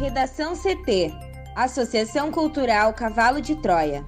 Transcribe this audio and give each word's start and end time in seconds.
Redação 0.00 0.54
CT 0.56 1.12
Associação 1.54 2.32
Cultural 2.32 2.94
Cavalo 2.94 3.38
de 3.38 3.54
Troia. 3.54 4.02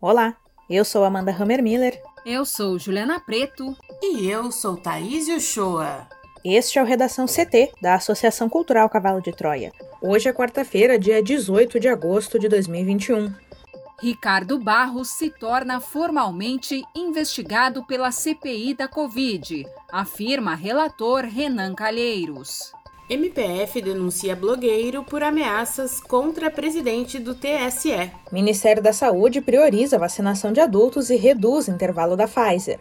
Olá, 0.00 0.36
eu 0.70 0.84
sou 0.84 1.02
Amanda 1.02 1.32
Hammermiller. 1.32 2.00
Eu 2.24 2.44
sou 2.44 2.78
Juliana 2.78 3.18
Preto. 3.18 3.76
E 4.00 4.30
eu 4.30 4.52
sou 4.52 4.76
Thaís 4.76 5.26
Uchoa. 5.26 6.06
Este 6.44 6.78
é 6.78 6.82
o 6.82 6.86
Redação 6.86 7.26
CT, 7.26 7.72
da 7.82 7.94
Associação 7.94 8.48
Cultural 8.48 8.88
Cavalo 8.88 9.20
de 9.20 9.32
Troia. 9.32 9.72
Hoje 10.00 10.28
é 10.28 10.32
quarta-feira, 10.32 10.98
dia 10.98 11.22
18 11.22 11.80
de 11.80 11.88
agosto 11.88 12.38
de 12.38 12.48
2021. 12.48 13.32
Ricardo 14.04 14.58
Barros 14.58 15.08
se 15.08 15.30
torna 15.30 15.80
formalmente 15.80 16.84
investigado 16.94 17.82
pela 17.86 18.12
CPI 18.12 18.74
da 18.74 18.86
Covid, 18.86 19.66
afirma 19.90 20.54
relator 20.54 21.24
Renan 21.24 21.74
Calheiros. 21.74 22.70
MPF 23.08 23.80
denuncia 23.80 24.36
blogueiro 24.36 25.02
por 25.04 25.22
ameaças 25.22 26.00
contra 26.00 26.50
presidente 26.50 27.18
do 27.18 27.34
TSE. 27.34 28.12
Ministério 28.30 28.82
da 28.82 28.92
Saúde 28.92 29.40
prioriza 29.40 29.96
a 29.96 30.00
vacinação 30.00 30.52
de 30.52 30.60
adultos 30.60 31.08
e 31.08 31.16
reduz 31.16 31.66
o 31.68 31.70
intervalo 31.70 32.14
da 32.14 32.28
Pfizer. 32.28 32.80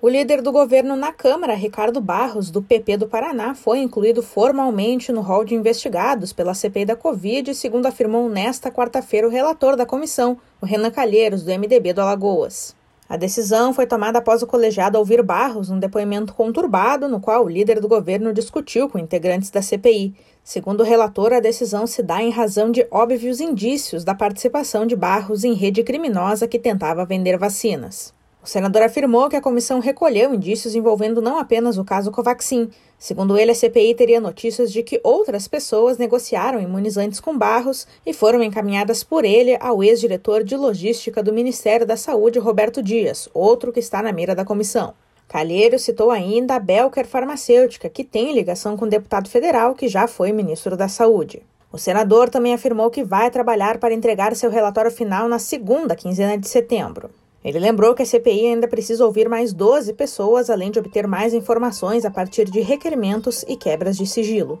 O 0.00 0.08
líder 0.08 0.42
do 0.42 0.52
governo 0.52 0.94
na 0.94 1.12
Câmara, 1.12 1.54
Ricardo 1.54 2.00
Barros, 2.00 2.52
do 2.52 2.62
PP 2.62 2.98
do 2.98 3.08
Paraná, 3.08 3.52
foi 3.52 3.80
incluído 3.80 4.22
formalmente 4.22 5.10
no 5.10 5.20
rol 5.20 5.44
de 5.44 5.56
investigados 5.56 6.32
pela 6.32 6.54
CPI 6.54 6.84
da 6.84 6.94
Covid, 6.94 7.52
segundo 7.52 7.86
afirmou 7.86 8.28
nesta 8.28 8.70
quarta-feira 8.70 9.26
o 9.26 9.30
relator 9.30 9.74
da 9.74 9.84
comissão, 9.84 10.38
o 10.62 10.66
Renan 10.66 10.92
Calheiros, 10.92 11.42
do 11.42 11.50
MDB 11.50 11.92
do 11.92 12.00
Alagoas. 12.00 12.76
A 13.08 13.16
decisão 13.16 13.74
foi 13.74 13.88
tomada 13.88 14.20
após 14.20 14.40
o 14.40 14.46
colegiado 14.46 14.96
ouvir 14.96 15.20
Barros 15.20 15.68
num 15.68 15.80
depoimento 15.80 16.32
conturbado, 16.32 17.08
no 17.08 17.18
qual 17.18 17.44
o 17.44 17.48
líder 17.48 17.80
do 17.80 17.88
governo 17.88 18.32
discutiu 18.32 18.88
com 18.88 19.00
integrantes 19.00 19.50
da 19.50 19.60
CPI. 19.60 20.14
Segundo 20.44 20.82
o 20.82 20.84
relator, 20.84 21.32
a 21.32 21.40
decisão 21.40 21.88
se 21.88 22.04
dá 22.04 22.22
em 22.22 22.30
razão 22.30 22.70
de 22.70 22.86
óbvios 22.88 23.40
indícios 23.40 24.04
da 24.04 24.14
participação 24.14 24.86
de 24.86 24.94
Barros 24.94 25.42
em 25.42 25.54
rede 25.54 25.82
criminosa 25.82 26.46
que 26.46 26.60
tentava 26.60 27.04
vender 27.04 27.36
vacinas. 27.36 28.16
O 28.48 28.50
senador 28.50 28.80
afirmou 28.80 29.28
que 29.28 29.36
a 29.36 29.42
comissão 29.42 29.78
recolheu 29.78 30.32
indícios 30.32 30.74
envolvendo 30.74 31.20
não 31.20 31.38
apenas 31.38 31.76
o 31.76 31.84
caso 31.84 32.10
Covaxin. 32.10 32.70
Segundo 32.98 33.36
ele, 33.36 33.50
a 33.50 33.54
CPI 33.54 33.94
teria 33.94 34.22
notícias 34.22 34.72
de 34.72 34.82
que 34.82 34.98
outras 35.04 35.46
pessoas 35.46 35.98
negociaram 35.98 36.58
imunizantes 36.58 37.20
com 37.20 37.36
Barros 37.36 37.86
e 38.06 38.14
foram 38.14 38.42
encaminhadas 38.42 39.04
por 39.04 39.22
ele 39.22 39.58
ao 39.60 39.84
ex-diretor 39.84 40.42
de 40.42 40.56
logística 40.56 41.22
do 41.22 41.30
Ministério 41.30 41.84
da 41.84 41.94
Saúde, 41.94 42.38
Roberto 42.38 42.82
Dias, 42.82 43.28
outro 43.34 43.70
que 43.70 43.80
está 43.80 44.00
na 44.00 44.12
mira 44.12 44.34
da 44.34 44.46
comissão. 44.46 44.94
Calheiro 45.28 45.78
citou 45.78 46.10
ainda 46.10 46.54
a 46.54 46.58
Belker 46.58 47.06
Farmacêutica, 47.06 47.90
que 47.90 48.02
tem 48.02 48.32
ligação 48.32 48.78
com 48.78 48.86
o 48.86 48.88
deputado 48.88 49.28
federal 49.28 49.74
que 49.74 49.88
já 49.88 50.06
foi 50.06 50.32
ministro 50.32 50.74
da 50.74 50.88
Saúde. 50.88 51.42
O 51.70 51.76
senador 51.76 52.30
também 52.30 52.54
afirmou 52.54 52.88
que 52.88 53.04
vai 53.04 53.30
trabalhar 53.30 53.76
para 53.76 53.92
entregar 53.92 54.34
seu 54.34 54.50
relatório 54.50 54.90
final 54.90 55.28
na 55.28 55.38
segunda 55.38 55.94
quinzena 55.94 56.38
de 56.38 56.48
setembro. 56.48 57.10
Ele 57.44 57.58
lembrou 57.58 57.94
que 57.94 58.02
a 58.02 58.06
CPI 58.06 58.46
ainda 58.48 58.66
precisa 58.66 59.04
ouvir 59.04 59.28
mais 59.28 59.52
12 59.52 59.92
pessoas, 59.94 60.50
além 60.50 60.70
de 60.70 60.78
obter 60.78 61.06
mais 61.06 61.32
informações 61.32 62.04
a 62.04 62.10
partir 62.10 62.50
de 62.50 62.60
requerimentos 62.60 63.44
e 63.44 63.56
quebras 63.56 63.96
de 63.96 64.06
sigilo. 64.06 64.58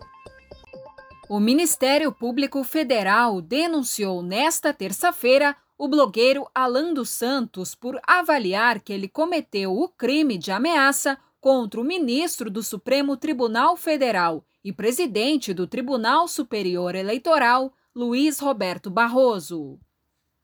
O 1.28 1.38
Ministério 1.38 2.10
Público 2.10 2.64
Federal 2.64 3.42
denunciou 3.42 4.22
nesta 4.22 4.72
terça-feira 4.72 5.54
o 5.76 5.86
blogueiro 5.86 6.46
Alan 6.54 6.94
dos 6.94 7.10
Santos 7.10 7.74
por 7.74 8.00
avaliar 8.06 8.80
que 8.80 8.92
ele 8.92 9.08
cometeu 9.08 9.76
o 9.76 9.88
crime 9.88 10.38
de 10.38 10.50
ameaça 10.50 11.18
contra 11.40 11.80
o 11.80 11.84
ministro 11.84 12.50
do 12.50 12.62
Supremo 12.62 13.16
Tribunal 13.16 13.76
Federal 13.76 14.44
e 14.64 14.72
presidente 14.72 15.52
do 15.54 15.66
Tribunal 15.66 16.26
Superior 16.26 16.94
Eleitoral, 16.94 17.72
Luiz 17.94 18.40
Roberto 18.40 18.90
Barroso. 18.90 19.78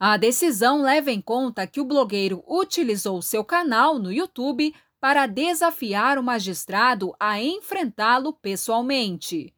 A 0.06 0.18
decisão 0.18 0.82
leva 0.82 1.10
em 1.10 1.18
conta 1.18 1.66
que 1.66 1.80
o 1.80 1.84
blogueiro 1.86 2.44
utilizou 2.46 3.22
seu 3.22 3.42
canal 3.42 3.98
no 3.98 4.12
YouTube 4.12 4.74
para 5.00 5.26
desafiar 5.26 6.18
o 6.18 6.22
magistrado 6.22 7.14
a 7.18 7.40
enfrentá-lo 7.40 8.34
pessoalmente. 8.34 9.54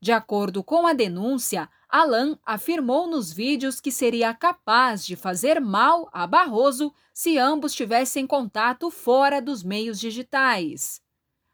De 0.00 0.10
acordo 0.10 0.64
com 0.64 0.86
a 0.86 0.94
denúncia, 0.94 1.68
Alan 1.86 2.38
afirmou 2.46 3.06
nos 3.06 3.30
vídeos 3.30 3.78
que 3.78 3.92
seria 3.92 4.32
capaz 4.32 5.04
de 5.04 5.16
fazer 5.16 5.60
mal 5.60 6.08
a 6.14 6.26
Barroso 6.26 6.94
se 7.12 7.36
ambos 7.36 7.74
tivessem 7.74 8.26
contato 8.26 8.90
fora 8.90 9.38
dos 9.38 9.62
meios 9.62 10.00
digitais. 10.00 11.02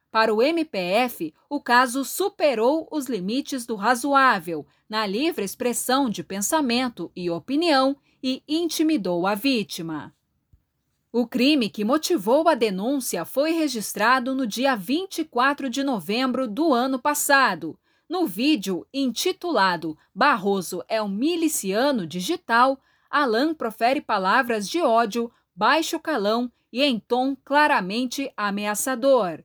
Para 0.09 0.33
o 0.33 0.41
MPF, 0.41 1.35
o 1.51 1.61
caso 1.61 2.05
superou 2.05 2.87
os 2.93 3.07
limites 3.07 3.67
do 3.67 3.75
razoável 3.75 4.65
na 4.89 5.05
livre 5.05 5.45
expressão 5.45 6.09
de 6.09 6.23
pensamento 6.23 7.11
e 7.17 7.29
opinião 7.29 7.97
e 8.29 8.43
intimidou 8.49 9.25
a 9.25 9.37
vítima. 9.37 10.13
O 11.13 11.29
crime 11.29 11.71
que 11.71 11.85
motivou 11.85 12.49
a 12.49 12.57
denúncia 12.57 13.25
foi 13.25 13.53
registrado 13.53 14.35
no 14.35 14.45
dia 14.45 14.75
24 14.75 15.71
de 15.71 15.85
novembro 15.85 16.49
do 16.49 16.75
ano 16.75 16.99
passado. 16.99 17.79
No 18.09 18.27
vídeo 18.27 18.85
intitulado 18.93 19.97
Barroso 20.13 20.83
é 20.89 21.01
um 21.01 21.07
miliciano 21.07 22.05
digital, 22.05 22.81
Alan 23.09 23.55
profere 23.55 24.01
palavras 24.01 24.69
de 24.69 24.83
ódio, 24.83 25.31
baixo 25.55 26.01
calão 26.01 26.51
e 26.73 26.83
em 26.83 26.99
tom 26.99 27.37
claramente 27.45 28.33
ameaçador. 28.37 29.45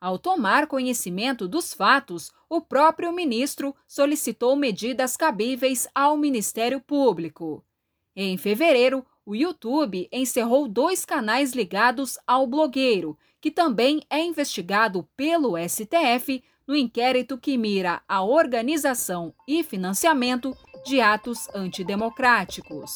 Ao 0.00 0.18
tomar 0.18 0.66
conhecimento 0.66 1.46
dos 1.46 1.72
fatos, 1.72 2.32
o 2.48 2.60
próprio 2.60 3.12
ministro 3.12 3.72
solicitou 3.86 4.56
medidas 4.56 5.16
cabíveis 5.16 5.86
ao 5.94 6.16
Ministério 6.16 6.80
Público. 6.80 7.64
Em 8.18 8.38
fevereiro, 8.38 9.04
o 9.26 9.36
YouTube 9.36 10.08
encerrou 10.10 10.66
dois 10.66 11.04
canais 11.04 11.52
ligados 11.52 12.18
ao 12.26 12.46
blogueiro, 12.46 13.18
que 13.42 13.50
também 13.50 14.00
é 14.08 14.24
investigado 14.24 15.06
pelo 15.14 15.54
STF 15.58 16.42
no 16.66 16.74
inquérito 16.74 17.36
que 17.36 17.58
mira 17.58 18.00
a 18.08 18.22
organização 18.22 19.34
e 19.46 19.62
financiamento 19.62 20.56
de 20.86 20.98
atos 20.98 21.46
antidemocráticos. 21.54 22.90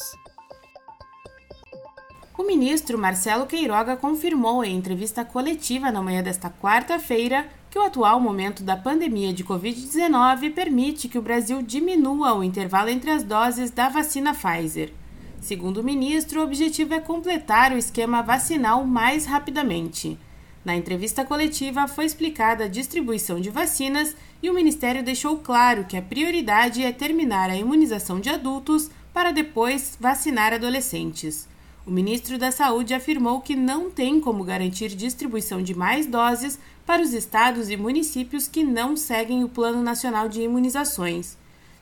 O 2.35 2.43
ministro 2.43 2.97
Marcelo 2.97 3.45
Queiroga 3.45 3.95
confirmou 3.95 4.63
em 4.65 4.75
entrevista 4.75 5.23
coletiva 5.23 5.91
na 5.91 6.01
manhã 6.01 6.23
desta 6.23 6.49
quarta-feira 6.49 7.47
que 7.69 7.77
o 7.77 7.83
atual 7.83 8.19
momento 8.19 8.63
da 8.63 8.75
pandemia 8.75 9.31
de 9.31 9.43
Covid-19 9.43 10.51
permite 10.51 11.07
que 11.07 11.19
o 11.19 11.21
Brasil 11.21 11.61
diminua 11.61 12.33
o 12.33 12.43
intervalo 12.43 12.89
entre 12.89 13.11
as 13.11 13.23
doses 13.23 13.69
da 13.69 13.87
vacina 13.87 14.33
Pfizer. 14.33 15.00
Segundo 15.41 15.77
o 15.77 15.83
ministro, 15.83 16.39
o 16.39 16.43
objetivo 16.43 16.93
é 16.93 16.99
completar 16.99 17.73
o 17.73 17.77
esquema 17.77 18.21
vacinal 18.21 18.85
mais 18.85 19.25
rapidamente. 19.25 20.17
Na 20.63 20.75
entrevista 20.75 21.25
coletiva 21.25 21.87
foi 21.87 22.05
explicada 22.05 22.65
a 22.65 22.67
distribuição 22.67 23.41
de 23.41 23.49
vacinas 23.49 24.15
e 24.43 24.51
o 24.51 24.53
Ministério 24.53 25.03
deixou 25.03 25.39
claro 25.39 25.85
que 25.85 25.97
a 25.97 26.01
prioridade 26.01 26.83
é 26.83 26.91
terminar 26.91 27.49
a 27.49 27.55
imunização 27.55 28.19
de 28.19 28.29
adultos 28.29 28.91
para 29.11 29.31
depois 29.31 29.97
vacinar 29.99 30.53
adolescentes. 30.53 31.49
O 31.87 31.89
ministro 31.89 32.37
da 32.37 32.51
Saúde 32.51 32.93
afirmou 32.93 33.41
que 33.41 33.55
não 33.55 33.89
tem 33.89 34.21
como 34.21 34.43
garantir 34.43 34.89
distribuição 34.89 35.63
de 35.63 35.73
mais 35.73 36.05
doses 36.05 36.59
para 36.85 37.01
os 37.01 37.13
estados 37.13 37.71
e 37.71 37.75
municípios 37.75 38.47
que 38.47 38.63
não 38.63 38.95
seguem 38.95 39.43
o 39.43 39.49
Plano 39.49 39.81
Nacional 39.81 40.29
de 40.29 40.43
Imunizações. 40.43 41.35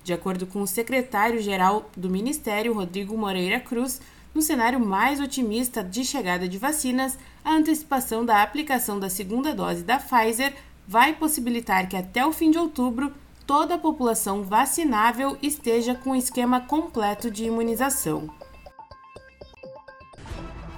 De 0.04 0.14
acordo 0.14 0.48
com 0.48 0.62
o 0.62 0.68
secretário-geral 0.68 1.90
do 1.96 2.10
Ministério, 2.10 2.74
Rodrigo 2.74 3.18
Moreira 3.18 3.60
Cruz, 3.60 4.02
no 4.34 4.42
cenário 4.42 4.80
mais 4.80 5.20
otimista 5.20 5.84
de 5.84 6.06
chegada 6.06 6.48
de 6.48 6.58
vacinas, 6.58 7.18
a 7.44 7.54
antecipação 7.54 8.26
da 8.26 8.42
aplicação 8.42 9.00
da 9.00 9.10
segunda 9.10 9.54
dose 9.54 9.84
da 9.84 9.98
Pfizer 9.98 10.54
vai 10.88 11.14
possibilitar 11.14 11.88
que 11.88 11.96
até 11.96 12.26
o 12.26 12.34
fim 12.34 12.52
de 12.52 12.58
outubro 12.58 13.14
toda 13.46 13.76
a 13.76 13.80
população 13.80 14.44
vacinável 14.44 15.38
esteja 15.42 15.96
com 15.96 16.12
o 16.12 16.16
esquema 16.16 16.62
completo 16.62 17.32
de 17.32 17.46
imunização. 17.46 18.30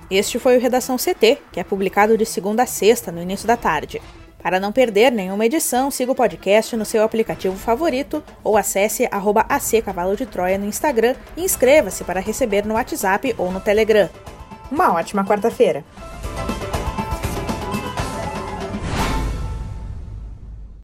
Este 0.09 0.39
foi 0.39 0.57
o 0.57 0.59
Redação 0.59 0.97
CT, 0.97 1.41
que 1.53 1.59
é 1.59 1.63
publicado 1.63 2.17
de 2.17 2.25
segunda 2.25 2.63
a 2.63 2.65
sexta, 2.65 3.11
no 3.11 3.21
início 3.21 3.47
da 3.47 3.55
tarde. 3.55 4.01
Para 4.41 4.59
não 4.59 4.71
perder 4.71 5.11
nenhuma 5.11 5.45
edição, 5.45 5.91
siga 5.91 6.11
o 6.11 6.15
podcast 6.15 6.75
no 6.75 6.83
seu 6.83 7.03
aplicativo 7.03 7.55
favorito 7.55 8.23
ou 8.43 8.57
acesse 8.57 9.07
arroba 9.11 9.45
AC 9.47 9.83
Cavalo 9.83 10.15
de 10.15 10.25
Troia 10.25 10.57
no 10.57 10.65
Instagram 10.65 11.15
e 11.37 11.43
inscreva-se 11.43 12.03
para 12.03 12.19
receber 12.19 12.65
no 12.65 12.73
WhatsApp 12.73 13.35
ou 13.37 13.51
no 13.51 13.59
Telegram. 13.59 14.09
Uma 14.71 14.93
ótima 14.93 15.23
quarta-feira! 15.23 15.83